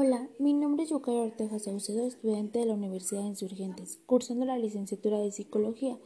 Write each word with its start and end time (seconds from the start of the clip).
Hola, 0.00 0.28
mi 0.38 0.52
nombre 0.52 0.84
es 0.84 0.90
Yucay 0.90 1.16
Ortega 1.16 1.58
Saucedo, 1.58 2.06
estudiante 2.06 2.60
de 2.60 2.66
la 2.66 2.74
Universidad 2.74 3.22
de 3.22 3.30
Insurgentes, 3.30 3.98
cursando 4.06 4.44
la 4.44 4.56
licenciatura 4.56 5.18
de 5.18 5.32
Psicología. 5.32 5.98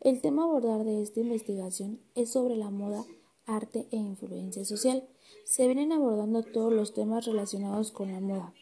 El 0.00 0.20
tema 0.20 0.42
a 0.42 0.44
abordar 0.44 0.84
de 0.84 1.02
esta 1.02 1.18
investigación 1.18 1.98
es 2.14 2.30
sobre 2.30 2.54
la 2.54 2.70
moda, 2.70 3.04
arte 3.44 3.88
e 3.90 3.96
influencia 3.96 4.64
social. 4.64 5.08
Se 5.44 5.66
vienen 5.66 5.90
abordando 5.90 6.44
todos 6.44 6.72
los 6.72 6.94
temas 6.94 7.26
relacionados 7.26 7.90
con 7.90 8.12
la 8.12 8.20
moda, 8.20 8.54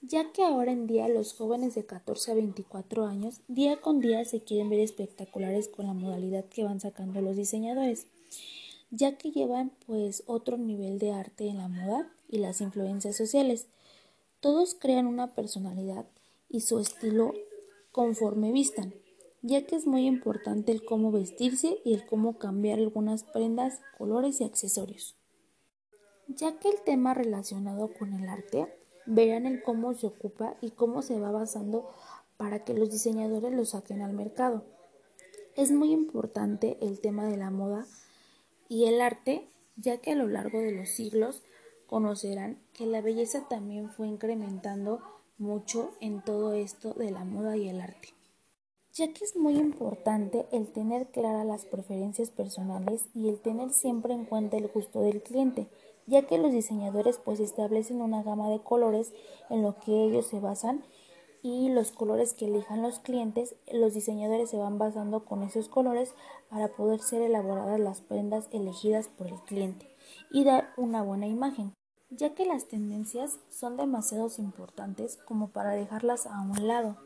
ya 0.00 0.32
que 0.32 0.42
ahora 0.42 0.72
en 0.72 0.86
día 0.86 1.08
los 1.08 1.34
jóvenes 1.34 1.74
de 1.74 1.84
14 1.84 2.32
a 2.32 2.34
24 2.36 3.04
años 3.04 3.42
día 3.48 3.82
con 3.82 4.00
día 4.00 4.24
se 4.24 4.42
quieren 4.42 4.70
ver 4.70 4.80
espectaculares 4.80 5.68
con 5.68 5.88
la 5.88 5.92
modalidad 5.92 6.46
que 6.46 6.64
van 6.64 6.80
sacando 6.80 7.20
los 7.20 7.36
diseñadores, 7.36 8.06
ya 8.90 9.18
que 9.18 9.30
llevan 9.30 9.72
pues 9.86 10.22
otro 10.26 10.56
nivel 10.56 10.98
de 10.98 11.12
arte 11.12 11.48
en 11.48 11.58
la 11.58 11.68
moda 11.68 12.10
y 12.30 12.38
las 12.38 12.62
influencias 12.62 13.14
sociales. 13.14 13.68
Todos 14.40 14.74
crean 14.74 15.06
una 15.06 15.34
personalidad 15.34 16.06
y 16.48 16.60
su 16.60 16.78
estilo 16.78 17.32
conforme 17.90 18.52
vistan, 18.52 18.94
ya 19.42 19.66
que 19.66 19.76
es 19.76 19.86
muy 19.86 20.06
importante 20.06 20.72
el 20.72 20.84
cómo 20.84 21.10
vestirse 21.10 21.78
y 21.84 21.94
el 21.94 22.06
cómo 22.06 22.38
cambiar 22.38 22.78
algunas 22.78 23.24
prendas, 23.24 23.80
colores 23.96 24.40
y 24.40 24.44
accesorios. 24.44 25.16
Ya 26.28 26.58
que 26.58 26.68
el 26.68 26.80
tema 26.82 27.14
relacionado 27.14 27.88
con 27.98 28.12
el 28.12 28.28
arte, 28.28 28.66
verán 29.06 29.46
el 29.46 29.62
cómo 29.62 29.94
se 29.94 30.08
ocupa 30.08 30.56
y 30.60 30.70
cómo 30.70 31.00
se 31.00 31.18
va 31.18 31.30
basando 31.30 31.88
para 32.36 32.64
que 32.64 32.74
los 32.74 32.90
diseñadores 32.90 33.52
lo 33.54 33.64
saquen 33.64 34.02
al 34.02 34.12
mercado. 34.12 34.64
Es 35.54 35.70
muy 35.70 35.92
importante 35.92 36.76
el 36.82 37.00
tema 37.00 37.24
de 37.26 37.36
la 37.36 37.50
moda 37.50 37.86
y 38.68 38.86
el 38.86 39.00
arte, 39.00 39.48
ya 39.76 39.98
que 39.98 40.12
a 40.12 40.16
lo 40.16 40.26
largo 40.26 40.60
de 40.60 40.72
los 40.72 40.90
siglos 40.90 41.42
conocerán 41.86 42.58
que 42.72 42.86
la 42.86 43.00
belleza 43.00 43.46
también 43.48 43.90
fue 43.90 44.08
incrementando 44.08 45.00
mucho 45.38 45.92
en 46.00 46.22
todo 46.22 46.52
esto 46.54 46.94
de 46.94 47.10
la 47.10 47.24
moda 47.24 47.56
y 47.56 47.68
el 47.68 47.80
arte, 47.80 48.08
ya 48.92 49.12
que 49.12 49.24
es 49.24 49.36
muy 49.36 49.56
importante 49.56 50.46
el 50.50 50.72
tener 50.72 51.08
claras 51.08 51.46
las 51.46 51.64
preferencias 51.64 52.30
personales 52.30 53.06
y 53.14 53.28
el 53.28 53.40
tener 53.40 53.70
siempre 53.72 54.14
en 54.14 54.24
cuenta 54.24 54.56
el 54.56 54.68
gusto 54.68 55.00
del 55.00 55.22
cliente, 55.22 55.68
ya 56.06 56.26
que 56.26 56.38
los 56.38 56.52
diseñadores 56.52 57.18
pues 57.18 57.40
establecen 57.40 58.00
una 58.00 58.22
gama 58.22 58.48
de 58.48 58.60
colores 58.60 59.12
en 59.50 59.62
lo 59.62 59.78
que 59.78 60.04
ellos 60.04 60.26
se 60.26 60.40
basan 60.40 60.84
y 61.42 61.68
los 61.68 61.92
colores 61.92 62.32
que 62.32 62.46
elijan 62.46 62.82
los 62.82 62.98
clientes, 62.98 63.54
los 63.70 63.94
diseñadores 63.94 64.50
se 64.50 64.56
van 64.56 64.78
basando 64.78 65.24
con 65.24 65.42
esos 65.42 65.68
colores 65.68 66.14
para 66.48 66.68
poder 66.68 67.00
ser 67.00 67.22
elaboradas 67.22 67.78
las 67.78 68.00
prendas 68.00 68.48
elegidas 68.52 69.08
por 69.08 69.28
el 69.28 69.40
cliente 69.42 69.95
y 70.30 70.44
dar 70.44 70.72
una 70.76 71.02
buena 71.02 71.26
imagen, 71.26 71.74
ya 72.10 72.34
que 72.34 72.46
las 72.46 72.68
tendencias 72.68 73.38
son 73.50 73.76
demasiado 73.76 74.30
importantes 74.38 75.16
como 75.16 75.48
para 75.48 75.70
dejarlas 75.70 76.26
a 76.26 76.40
un 76.40 76.66
lado, 76.66 76.96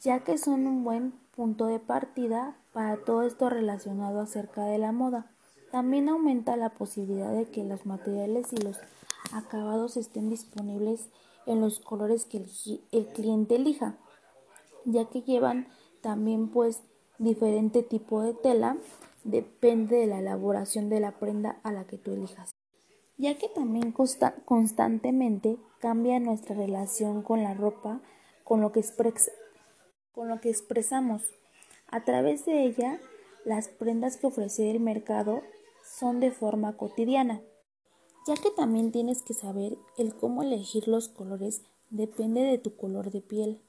ya 0.00 0.24
que 0.24 0.38
son 0.38 0.66
un 0.66 0.84
buen 0.84 1.12
punto 1.34 1.66
de 1.66 1.78
partida 1.78 2.56
para 2.72 3.04
todo 3.04 3.22
esto 3.22 3.48
relacionado 3.50 4.20
acerca 4.20 4.64
de 4.64 4.78
la 4.78 4.92
moda. 4.92 5.30
También 5.70 6.08
aumenta 6.08 6.56
la 6.56 6.70
posibilidad 6.70 7.32
de 7.32 7.46
que 7.46 7.64
los 7.64 7.86
materiales 7.86 8.52
y 8.52 8.56
los 8.56 8.78
acabados 9.32 9.96
estén 9.96 10.28
disponibles 10.28 11.08
en 11.46 11.60
los 11.60 11.80
colores 11.80 12.24
que 12.24 12.44
el, 12.92 13.06
cliente 13.08 13.56
elija, 13.56 13.96
ya 14.84 15.06
que 15.06 15.22
llevan 15.22 15.68
también 16.00 16.48
pues 16.48 16.82
diferente 17.18 17.82
tipo 17.82 18.22
de 18.22 18.34
tela, 18.34 18.76
depende 19.24 19.96
de 19.96 20.06
la 20.06 20.18
elaboración 20.18 20.88
de 20.88 21.00
la 21.00 21.18
prenda 21.18 21.60
a 21.62 21.72
la 21.72 21.86
que 21.86 21.98
tú 21.98 22.12
elijas 22.12 22.52
ya 23.22 23.38
que 23.38 23.48
también 23.48 23.94
constantemente 24.44 25.56
cambia 25.78 26.18
nuestra 26.18 26.56
relación 26.56 27.22
con 27.22 27.44
la 27.44 27.54
ropa, 27.54 28.00
con 28.42 28.60
lo, 28.60 28.72
que 28.72 28.84
con 30.12 30.28
lo 30.28 30.40
que 30.40 30.50
expresamos. 30.50 31.22
A 31.86 32.04
través 32.04 32.44
de 32.46 32.64
ella, 32.64 33.00
las 33.44 33.68
prendas 33.68 34.16
que 34.16 34.26
ofrece 34.26 34.72
el 34.72 34.80
mercado 34.80 35.42
son 35.84 36.18
de 36.18 36.32
forma 36.32 36.76
cotidiana, 36.76 37.42
ya 38.26 38.34
que 38.34 38.50
también 38.50 38.90
tienes 38.90 39.22
que 39.22 39.34
saber 39.34 39.78
el 39.96 40.16
cómo 40.16 40.42
elegir 40.42 40.88
los 40.88 41.08
colores 41.08 41.62
depende 41.90 42.40
de 42.40 42.58
tu 42.58 42.74
color 42.74 43.12
de 43.12 43.20
piel 43.20 43.62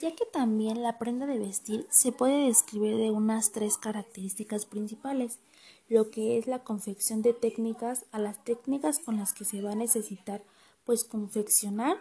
ya 0.00 0.14
que 0.14 0.24
también 0.26 0.82
la 0.82 0.98
prenda 0.98 1.26
de 1.26 1.38
vestir 1.38 1.86
se 1.90 2.12
puede 2.12 2.46
describir 2.46 2.96
de 2.96 3.10
unas 3.10 3.52
tres 3.52 3.76
características 3.76 4.66
principales, 4.66 5.38
lo 5.88 6.10
que 6.10 6.38
es 6.38 6.46
la 6.46 6.62
confección 6.62 7.22
de 7.22 7.32
técnicas 7.32 8.04
a 8.12 8.18
las 8.18 8.44
técnicas 8.44 9.00
con 9.00 9.16
las 9.16 9.32
que 9.32 9.44
se 9.44 9.62
va 9.62 9.72
a 9.72 9.76
necesitar 9.76 10.42
pues 10.84 11.04
confeccionar 11.04 11.98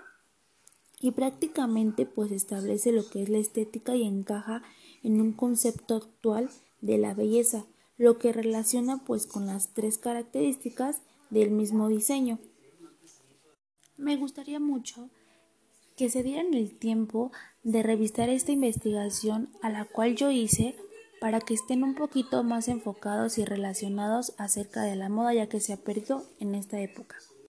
y 1.01 1.11
prácticamente 1.11 2.05
pues 2.05 2.31
establece 2.31 2.91
lo 2.91 3.09
que 3.09 3.23
es 3.23 3.29
la 3.29 3.37
estética 3.37 3.95
y 3.95 4.03
encaja 4.03 4.61
en 5.03 5.21
un 5.21 5.33
concepto 5.33 5.95
actual 5.95 6.49
de 6.81 6.97
la 6.97 7.13
belleza, 7.13 7.65
lo 7.97 8.17
que 8.19 8.33
relaciona 8.33 9.03
pues 9.05 9.25
con 9.25 9.47
las 9.47 9.73
tres 9.73 9.97
características 9.97 11.01
del 11.29 11.51
mismo 11.51 11.87
diseño. 11.87 12.39
Me 13.97 14.15
gustaría 14.15 14.59
mucho 14.59 15.09
que 15.99 16.09
se 16.09 16.23
dieran 16.23 16.53
el 16.53 16.79
tiempo 16.79 17.29
de 17.61 17.83
revisar 17.83 18.29
esta 18.29 18.53
investigación 18.53 19.49
a 19.61 19.69
la 19.69 19.83
cual 19.83 20.15
yo 20.15 20.31
hice 20.31 20.77
para 21.19 21.41
que 21.41 21.53
estén 21.53 21.83
un 21.83 21.93
poquito 21.93 22.41
más 22.41 22.69
enfocados 22.69 23.37
y 23.37 23.43
relacionados 23.43 24.33
acerca 24.37 24.83
de 24.83 24.95
la 24.95 25.09
moda 25.09 25.33
ya 25.33 25.49
que 25.49 25.59
se 25.59 25.73
ha 25.73 25.77
perdido 25.77 26.23
en 26.39 26.55
esta 26.55 26.79
época. 26.79 27.17